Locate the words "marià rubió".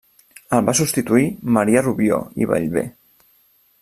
1.57-2.21